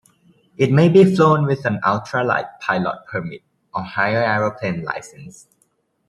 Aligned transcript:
It 0.57 0.71
may 0.71 0.89
be 0.89 1.15
flown 1.15 1.45
with 1.45 1.63
an 1.63 1.79
Ultra-light 1.85 2.59
Pilot 2.59 3.05
Permit 3.05 3.43
or 3.71 3.83
higher 3.83 4.23
aeroplane 4.23 4.81
licence. 4.83 5.45